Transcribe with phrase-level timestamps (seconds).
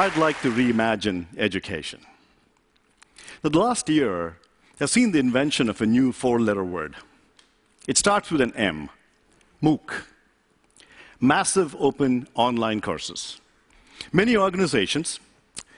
[0.00, 2.00] I'd like to reimagine education.
[3.42, 4.38] The last year
[4.78, 6.96] has seen the invention of a new four letter word.
[7.86, 8.88] It starts with an M
[9.62, 10.04] MOOC,
[11.20, 13.42] Massive Open Online Courses.
[14.10, 15.20] Many organizations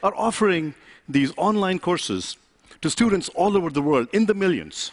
[0.05, 0.75] are offering
[1.09, 2.37] these online courses
[2.81, 4.93] to students all over the world in the millions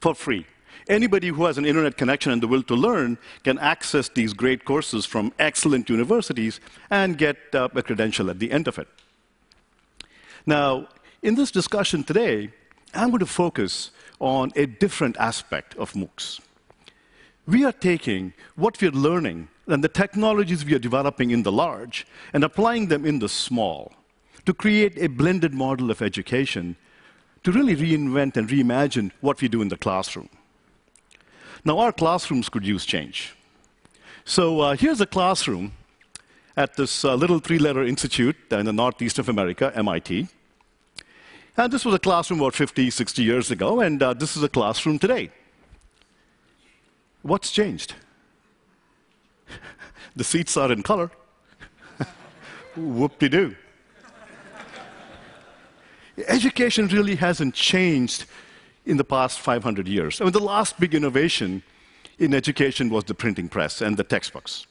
[0.00, 0.46] for free.
[0.88, 4.64] Anybody who has an internet connection and the will to learn can access these great
[4.64, 8.88] courses from excellent universities and get uh, a credential at the end of it.
[10.46, 10.88] Now,
[11.22, 12.52] in this discussion today,
[12.94, 13.90] I'm going to focus
[14.20, 16.40] on a different aspect of MOOCs.
[17.46, 22.06] We are taking what we're learning and the technologies we are developing in the large
[22.32, 23.92] and applying them in the small
[24.46, 26.76] to create a blended model of education
[27.42, 30.28] to really reinvent and reimagine what we do in the classroom.
[31.66, 33.34] Now, our classrooms could use change.
[34.24, 35.72] So uh, here's a classroom
[36.56, 40.28] at this uh, little three letter institute in the northeast of America, MIT.
[41.56, 44.48] And this was a classroom about 50, 60 years ago, and uh, this is a
[44.48, 45.32] classroom today.
[47.22, 47.94] What's changed?
[50.14, 51.10] the seats are in color.
[52.76, 53.56] Whoop de doo.
[56.28, 58.26] Education really hasn't changed
[58.86, 60.20] in the past 500 years.
[60.20, 61.62] I mean, the last big innovation
[62.18, 64.66] in education was the printing press and the textbooks.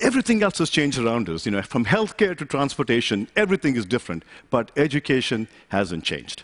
[0.00, 1.44] Everything else has changed around us.
[1.44, 6.42] You know, from healthcare to transportation, everything is different, but education hasn't changed.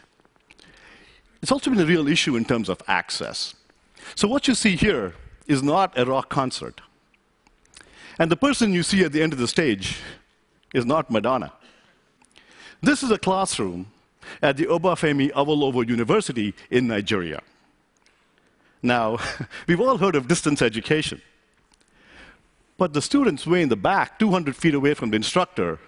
[1.43, 3.55] It's also been a real issue in terms of access.
[4.15, 5.15] So, what you see here
[5.47, 6.81] is not a rock concert.
[8.19, 9.99] And the person you see at the end of the stage
[10.75, 11.53] is not Madonna.
[12.83, 13.91] This is a classroom
[14.43, 17.41] at the Obafemi Awolowo University in Nigeria.
[18.83, 19.19] Now,
[19.67, 21.21] we've all heard of distance education.
[22.77, 25.81] But the students way in the back, 200 feet away from the instructor,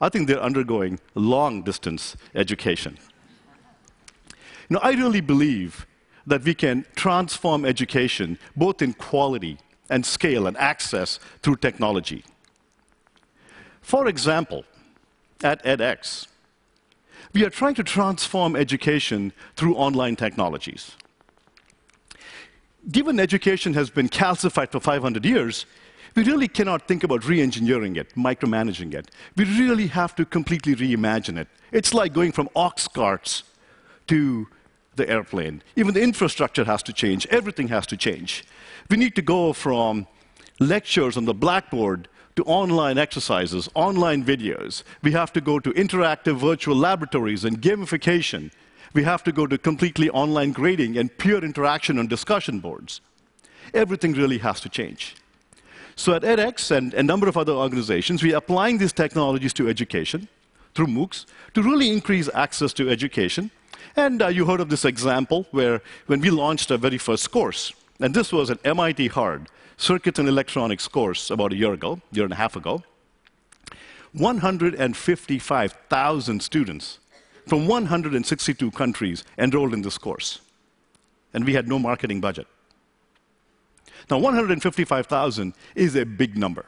[0.00, 2.98] I think they're undergoing long distance education.
[4.70, 5.86] Know, I really believe
[6.26, 9.58] that we can transform education both in quality
[9.90, 12.24] and scale and access through technology.
[13.82, 14.64] For example,
[15.42, 16.26] at edX,
[17.32, 20.92] we are trying to transform education through online technologies.
[22.90, 25.66] Given education has been calcified for 500 years,
[26.14, 29.10] we really cannot think about re engineering it, micromanaging it.
[29.36, 31.48] We really have to completely reimagine it.
[31.70, 33.44] It's like going from ox carts
[34.08, 34.48] to
[34.96, 35.62] the airplane.
[35.76, 38.44] Even the infrastructure has to change, everything has to change.
[38.90, 40.06] We need to go from
[40.60, 44.82] lectures on the blackboard to online exercises, online videos.
[45.02, 48.50] We have to go to interactive virtual laboratories and gamification.
[48.94, 53.00] We have to go to completely online grading and peer interaction on discussion boards.
[53.74, 55.16] Everything really has to change.
[55.96, 59.68] So at edX and a number of other organizations, we are applying these technologies to
[59.68, 60.28] education
[60.74, 63.50] through MOOCs to really increase access to education.
[63.94, 67.72] And uh, you heard of this example where when we launched our very first course,
[68.02, 72.24] and this was an MIT Hard circuits and electronics course about a year ago, year
[72.24, 72.82] and a half ago.
[74.12, 76.98] 155,000 students
[77.46, 80.40] from 162 countries enrolled in this course.
[81.32, 82.48] And we had no marketing budget.
[84.10, 86.66] Now, 155,000 is a big number.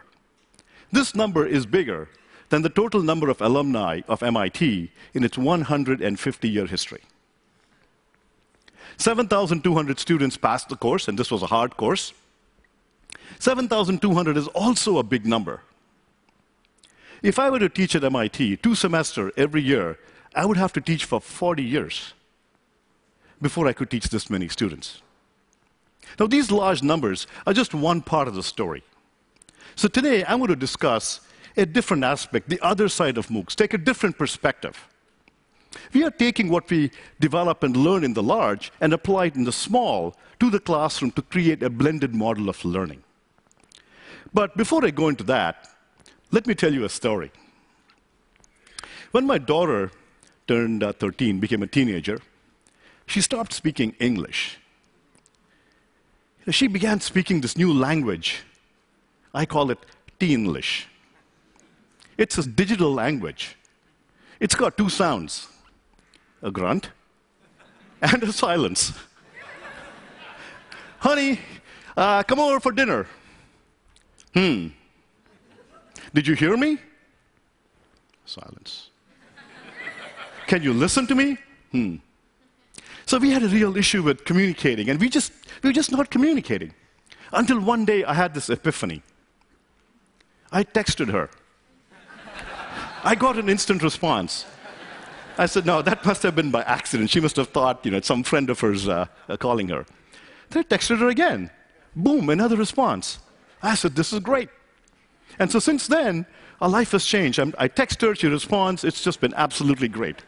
[0.93, 2.09] This number is bigger
[2.49, 7.03] than the total number of alumni of MIT in its 150 year history.
[8.97, 12.13] 7,200 students passed the course, and this was a hard course.
[13.39, 15.61] 7,200 is also a big number.
[17.23, 19.99] If I were to teach at MIT two semesters every year,
[20.35, 22.13] I would have to teach for 40 years
[23.41, 25.03] before I could teach this many students.
[26.19, 28.83] Now, these large numbers are just one part of the story.
[29.75, 31.21] So today, I'm going to discuss
[31.57, 34.89] a different aspect, the other side of MOOCs, take a different perspective.
[35.93, 36.91] We are taking what we
[37.21, 41.11] develop and learn in the large and apply it in the small to the classroom
[41.13, 43.03] to create a blended model of learning.
[44.33, 45.69] But before I go into that,
[46.33, 47.31] let me tell you a story.
[49.13, 49.93] When my daughter
[50.49, 52.21] turned uh, 13, became a teenager,
[53.07, 54.59] she stopped speaking English.
[56.51, 58.43] She began speaking this new language.
[59.33, 59.79] I call it
[60.19, 60.87] Teenlish.
[62.19, 63.57] It's a digital language.
[64.41, 65.49] It's got two sounds
[66.45, 66.91] a grunt
[68.03, 68.93] and a silence.
[70.99, 71.41] Honey,
[71.97, 73.07] uh, come over for dinner.
[74.35, 74.69] Hmm.
[76.13, 76.79] Did you hear me?
[78.27, 78.91] Silence.
[80.47, 81.39] Can you listen to me?
[81.73, 81.97] Hmm.
[83.07, 85.33] So we had a real issue with communicating, and we just
[85.63, 86.75] we were just not communicating.
[87.33, 89.03] Until one day I had this epiphany.
[90.53, 91.31] I texted her.
[93.03, 94.47] I got an instant response.
[95.37, 97.11] I said, no, that must have been by accident.
[97.11, 99.85] She must have thought, you know, some friend of hers uh, uh, calling her.
[100.51, 101.51] Then I texted her again.
[101.97, 103.19] Boom, another response.
[103.63, 104.49] I said, this is great.
[105.39, 106.27] And so since then,
[106.61, 107.41] our life has changed.
[107.41, 108.85] I'm, i text her, she responds.
[108.85, 110.23] It's just been absolutely great.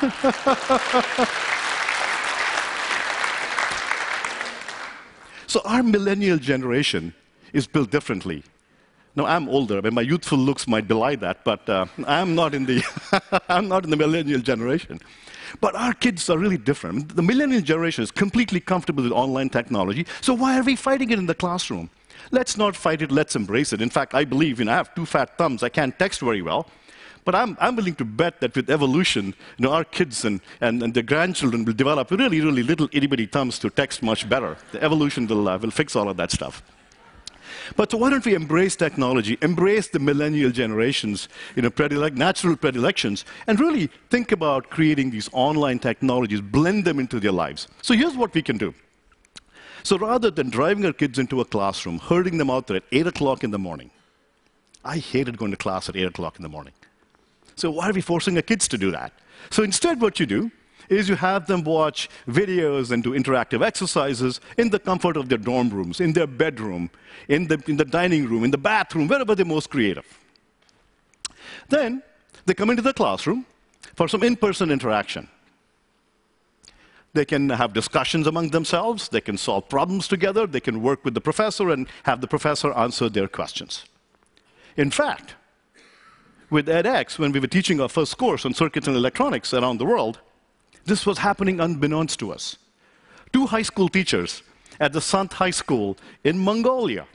[5.46, 7.12] so our millennial generation
[7.52, 8.42] is built differently.
[9.16, 9.82] Now I'm older.
[9.82, 12.82] Mean, my youthful looks might belie that, but uh, I'm not in the
[13.48, 15.00] I'm not in the millennial generation.
[15.60, 17.16] But our kids are really different.
[17.16, 20.06] The millennial generation is completely comfortable with online technology.
[20.20, 21.90] So why are we fighting it in the classroom?
[22.30, 23.10] Let's not fight it.
[23.10, 23.82] Let's embrace it.
[23.82, 25.64] In fact, I believe, you know, I have two fat thumbs.
[25.64, 26.68] I can't text very well.
[27.24, 30.82] But I'm, I'm willing to bet that with evolution, you know, our kids and, and,
[30.82, 34.56] and their grandchildren will develop really, really little itty bitty thumbs to text much better.
[34.72, 36.62] The evolution will, uh, will fix all of that stuff.
[37.76, 42.56] But so why don't we embrace technology, embrace the millennial generations, you know, predilect, natural
[42.56, 47.68] predilections, and really think about creating these online technologies, blend them into their lives.
[47.82, 48.74] So here's what we can do.
[49.82, 53.06] So rather than driving our kids into a classroom, herding them out there at 8
[53.06, 53.90] o'clock in the morning,
[54.84, 56.74] I hated going to class at 8 o'clock in the morning.
[57.56, 59.12] So why are we forcing our kids to do that?
[59.50, 60.50] So instead, what you do
[60.90, 65.38] is you have them watch videos and do interactive exercises in the comfort of their
[65.38, 66.90] dorm rooms, in their bedroom,
[67.28, 70.04] in the, in the dining room, in the bathroom, wherever they're most creative.
[71.68, 72.02] Then
[72.44, 73.46] they come into the classroom
[73.94, 75.28] for some in person interaction.
[77.12, 81.14] They can have discussions among themselves, they can solve problems together, they can work with
[81.14, 83.84] the professor and have the professor answer their questions.
[84.76, 85.34] In fact,
[86.50, 89.84] with edX, when we were teaching our first course on circuits and electronics around the
[89.84, 90.20] world,
[90.84, 92.56] this was happening unbeknownst to us.
[93.32, 94.42] Two high school teachers
[94.78, 97.06] at the Sant High School in Mongolia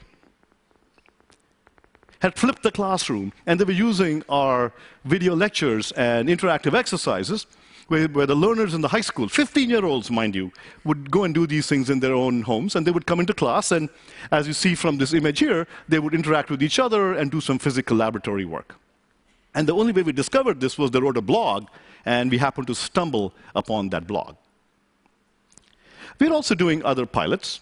[2.20, 4.72] had flipped the classroom and they were using our
[5.04, 7.46] video lectures and interactive exercises
[7.88, 10.50] where, where, the learners in the high school, 15 year olds, mind you,
[10.84, 13.32] would go and do these things in their own homes, and they would come into
[13.32, 13.88] class, and
[14.32, 17.40] as you see from this image here, they would interact with each other and do
[17.40, 18.74] some physical laboratory work.
[19.54, 21.68] And the only way we discovered this was they wrote a blog,
[22.06, 24.36] and we happened to stumble upon that blog.
[26.18, 27.60] We're also doing other pilots.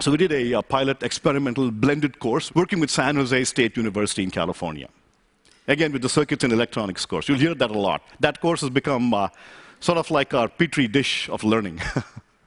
[0.00, 4.22] So we did a, a, pilot experimental blended course working with San Jose State University
[4.22, 4.88] in California.
[5.68, 7.28] Again, with the circuits and electronics course.
[7.28, 8.02] You'll hear that a lot.
[8.20, 9.28] That course has become uh,
[9.80, 11.80] sort of like our petri dish of learning.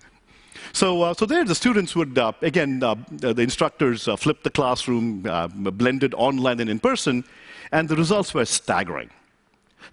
[0.74, 4.50] so, uh, so there the students would, uh, again, uh, the instructors uh, flipped the
[4.50, 7.24] classroom, uh, blended online and in person,
[7.72, 9.10] and the results were staggering.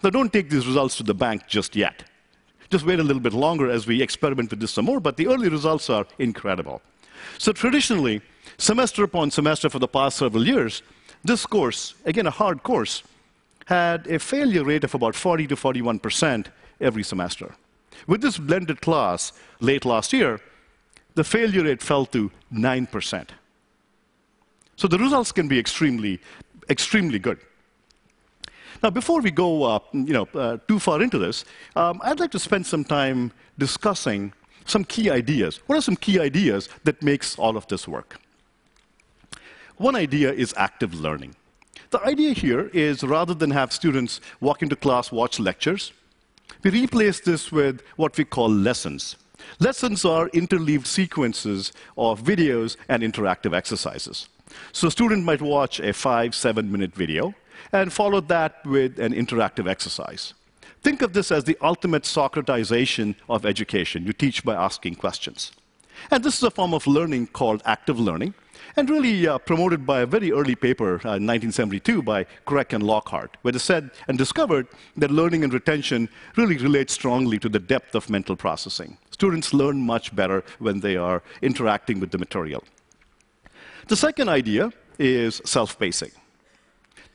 [0.03, 2.03] Now, don't take these results to the bank just yet.
[2.69, 5.27] Just wait a little bit longer as we experiment with this some more, but the
[5.27, 6.81] early results are incredible.
[7.37, 8.21] So, traditionally,
[8.57, 10.81] semester upon semester for the past several years,
[11.23, 13.03] this course, again a hard course,
[13.65, 16.47] had a failure rate of about 40 to 41%
[16.79, 17.55] every semester.
[18.07, 20.39] With this blended class late last year,
[21.15, 23.29] the failure rate fell to 9%.
[24.75, 26.21] So the results can be extremely,
[26.69, 27.39] extremely good.
[28.83, 32.31] Now, before we go uh, you know, uh, too far into this, um, I'd like
[32.31, 34.33] to spend some time discussing
[34.65, 35.61] some key ideas.
[35.67, 38.19] What are some key ideas that makes all of this work?
[39.77, 41.35] One idea is active learning.
[41.91, 45.93] The idea here is rather than have students walk into class, watch lectures,
[46.63, 49.15] we replace this with what we call lessons.
[49.59, 54.27] Lessons are interleaved sequences of videos and interactive exercises.
[54.71, 57.35] So a student might watch a five, seven minute video,
[57.71, 60.33] and followed that with an interactive exercise.
[60.81, 64.05] Think of this as the ultimate Socratization of education.
[64.05, 65.51] You teach by asking questions.
[66.11, 68.35] And this is a form of learning called active learning,
[68.75, 72.83] and really uh, promoted by a very early paper uh, in 1972 by Craik and
[72.83, 77.59] Lockhart, where they said and discovered that learning and retention really relate strongly to the
[77.59, 78.97] depth of mental processing.
[79.09, 82.63] Students learn much better when they are interacting with the material.
[83.87, 86.11] The second idea is self pacing.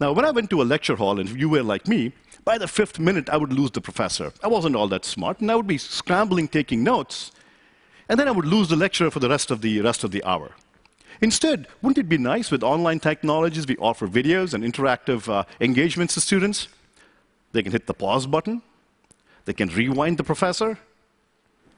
[0.02, 2.10] Now, when I went to a lecture hall, and if you were like me,
[2.44, 4.32] by the fifth minute, I would lose the professor.
[4.42, 7.30] I wasn't all that smart, and I would be scrambling taking notes,
[8.08, 10.24] and then I would lose the lecturer for the rest of the rest of the
[10.24, 10.56] hour.
[11.20, 13.68] Instead, wouldn't it be nice with online technologies?
[13.68, 16.66] We offer videos and interactive uh, engagements to students.
[17.52, 18.60] They can hit the pause button,
[19.44, 20.80] they can rewind the professor.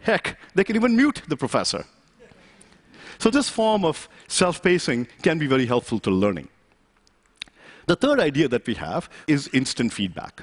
[0.00, 1.85] Heck, they can even mute the professor.
[3.19, 6.49] So, this form of self pacing can be very helpful to learning.
[7.87, 10.43] The third idea that we have is instant feedback.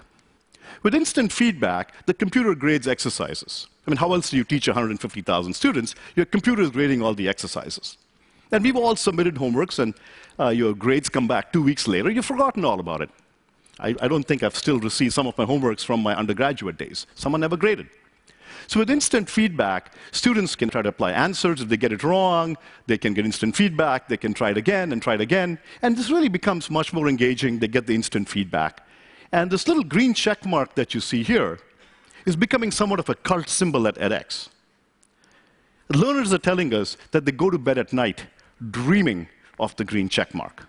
[0.83, 3.67] With instant feedback, the computer grades exercises.
[3.86, 5.95] I mean, how else do you teach 150,000 students?
[6.15, 7.98] Your computer is grading all the exercises.
[8.51, 9.93] And we've all submitted homeworks, and
[10.39, 12.10] uh, your grades come back two weeks later.
[12.10, 13.10] You've forgotten all about it.
[13.79, 17.07] I, I don't think I've still received some of my homeworks from my undergraduate days.
[17.15, 17.88] Someone never graded.
[18.67, 21.62] So with instant feedback, students can try to apply answers.
[21.62, 24.08] If they get it wrong, they can get instant feedback.
[24.08, 25.60] They can try it again and try it again.
[25.81, 27.60] And this really becomes much more engaging.
[27.60, 28.86] They get the instant feedback.
[29.31, 31.60] And this little green check mark that you see here
[32.25, 34.50] is becoming somewhat of a cult symbol at edX.
[35.89, 38.25] Learners are telling us that they go to bed at night
[38.70, 39.27] dreaming
[39.60, 40.67] of the green check mark.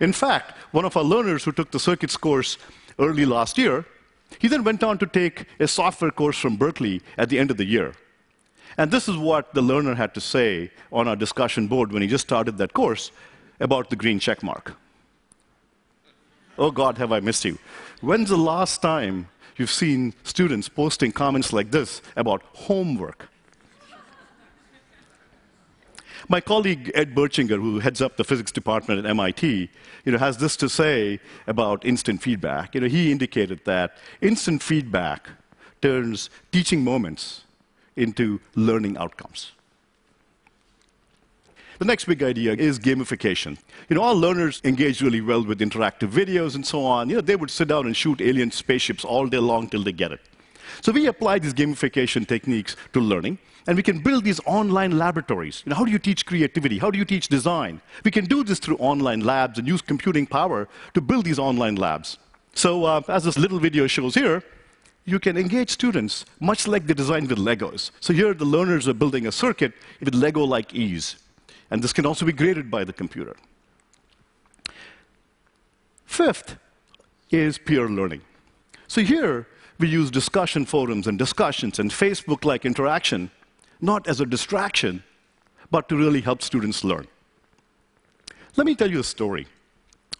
[0.00, 2.58] In fact, one of our learners who took the circuits course
[2.98, 3.84] early last year,
[4.38, 7.56] he then went on to take a software course from Berkeley at the end of
[7.56, 7.94] the year.
[8.78, 12.08] And this is what the learner had to say on our discussion board when he
[12.08, 13.10] just started that course
[13.60, 14.74] about the green check mark.
[16.58, 17.58] Oh God, have I missed you.
[18.00, 23.28] When's the last time you've seen students posting comments like this about homework?
[26.28, 29.70] My colleague Ed Bertschinger, who heads up the physics department at MIT,
[30.04, 32.74] you know, has this to say about instant feedback.
[32.74, 35.28] You know, he indicated that instant feedback
[35.80, 37.44] turns teaching moments
[37.96, 39.52] into learning outcomes.
[41.78, 43.58] The next big idea is gamification.
[43.88, 47.08] You know, all learners engage really well with interactive videos and so on.
[47.08, 49.90] You know, they would sit down and shoot alien spaceships all day long till they
[49.90, 50.20] get it.
[50.80, 55.62] So we apply these gamification techniques to learning, and we can build these online laboratories.
[55.64, 56.78] You know, how do you teach creativity?
[56.78, 57.80] How do you teach design?
[58.04, 61.76] We can do this through online labs and use computing power to build these online
[61.76, 62.18] labs.
[62.54, 64.42] So uh, as this little video shows here,
[65.04, 67.90] you can engage students much like they design with Legos.
[68.00, 71.16] So here the learners are building a circuit with Lego-like ease.
[71.70, 73.36] And this can also be graded by the computer.
[76.04, 76.58] Fifth
[77.30, 78.20] is peer learning.
[78.86, 79.46] So here,
[79.78, 83.30] we use discussion forums and discussions and Facebook like interaction,
[83.80, 85.02] not as a distraction,
[85.70, 87.06] but to really help students learn.
[88.56, 89.46] Let me tell you a story.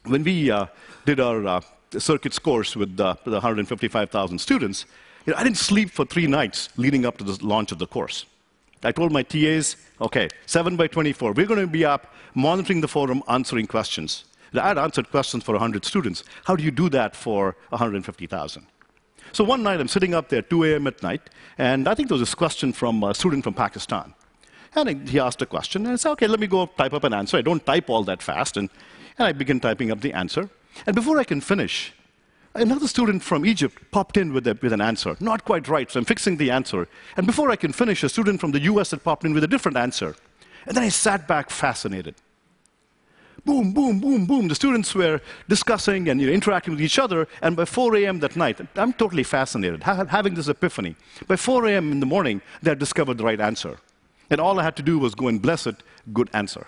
[0.04, 0.66] When we uh,
[1.04, 1.61] did our uh,
[1.99, 4.87] circuits course with uh, the 155,000 students,
[5.26, 7.87] you know, I didn't sleep for three nights leading up to the launch of the
[7.87, 8.25] course.
[8.82, 12.88] I told my TAs, okay, 7 by 24, we're going to be up monitoring the
[12.88, 14.25] forum, answering questions.
[14.54, 16.25] I had answered questions for 100 students.
[16.44, 18.66] How do you do that for 150,000?
[19.32, 20.86] So one night I'm sitting up there, 2 a.m.
[20.86, 24.12] at night, and I think there was this question from a student from Pakistan.
[24.74, 27.14] And he asked a question, and I said, okay, let me go type up an
[27.14, 27.38] answer.
[27.38, 28.68] I don't type all that fast, and,
[29.18, 30.50] and I begin typing up the answer.
[30.86, 31.94] And before I can finish,
[32.54, 35.16] another student from Egypt popped in with, a, with, an answer.
[35.18, 36.86] Not quite right, so I'm fixing the answer.
[37.16, 39.48] And before I can finish, a student from the US had popped in with a
[39.48, 40.14] different answer.
[40.66, 42.16] And then I sat back fascinated.
[43.44, 44.46] Boom, boom, boom, boom.
[44.46, 48.20] The students were discussing and you know, interacting with each other, and by 4 a.m.
[48.20, 50.94] that night, I'm totally fascinated, ha having this epiphany.
[51.26, 51.90] By 4 a.m.
[51.90, 53.78] in the morning, they had discovered the right answer.
[54.30, 55.82] And all I had to do was go and bless it,
[56.12, 56.66] good answer.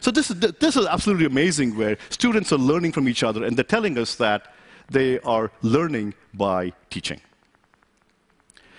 [0.00, 3.56] So this is, this is absolutely amazing where students are learning from each other, and
[3.56, 4.54] they're telling us that
[4.88, 7.20] they are learning by teaching.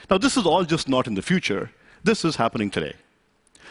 [0.09, 1.69] Now, this is all just not in the future.
[2.03, 2.95] This is happening today.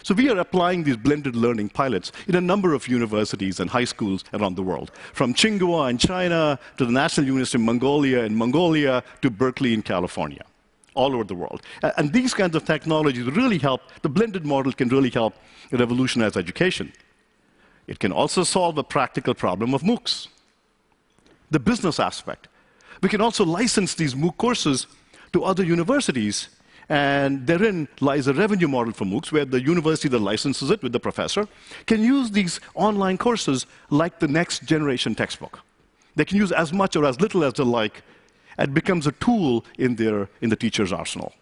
[0.02, 3.84] So we are applying these blended learning pilots in a number of universities and high
[3.84, 8.34] schools around the world, from Tsinghua in China to the National University of Mongolia in
[8.34, 10.44] Mongolia to Berkeley in California,
[10.94, 11.62] all over the world.
[11.82, 15.34] And these kinds of technologies really help, the blended model can really help
[15.72, 16.92] revolutionize education.
[17.86, 20.28] It can also solve a practical problem of MOOCs,
[21.50, 22.48] the business aspect.
[23.02, 24.86] We can also license these MOOC courses
[25.32, 26.48] to other universities
[26.88, 30.92] and therein lies a revenue model for MOOCs where the university that licenses it with
[30.92, 31.46] the professor
[31.86, 35.60] can use these online courses like the next generation textbook.
[36.16, 38.02] They can use as much or as little as they like.
[38.58, 41.34] It becomes a tool in, their, in the teacher's arsenal.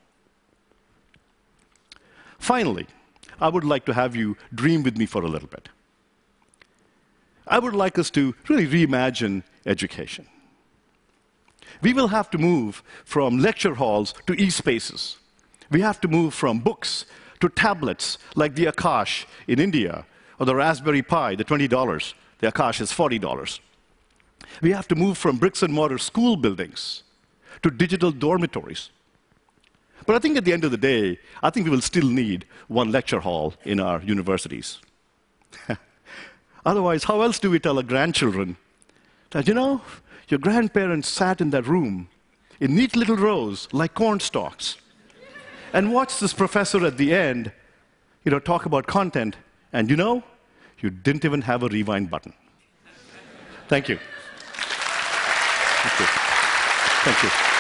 [2.39, 2.87] Finally,
[3.41, 5.69] I would like to have you dream with me for a little bit.
[7.47, 10.27] I would like us to really reimagine education.
[11.83, 15.19] We will have to move from lecture halls to e-spaces
[15.71, 17.07] we have to move from books
[17.41, 20.05] to tablets like the Akash in India
[20.39, 22.15] or the Raspberry Pi, the $20.
[22.39, 23.61] The Akash is $40.
[24.63, 27.03] We have to move from bricks and mortar school buildings
[27.63, 28.91] to digital dormitories.
[30.07, 32.47] But I think at the end of the day, I think we will still need
[32.69, 34.79] one lecture hall in our universities.
[36.67, 38.57] Otherwise, how else do we tell our grandchildren
[39.31, 39.81] that, you know,
[40.29, 42.09] your grandparents sat in that room
[42.61, 44.77] in neat little rows like corn stalks
[45.73, 47.53] and watch this professor at the end,
[48.25, 49.37] you know, talk about content,
[49.73, 50.23] and you know,
[50.81, 52.33] you didn't even have a rewind button.
[53.69, 53.99] Thank you.
[55.83, 56.07] Thank you.
[57.05, 57.56] Thank you.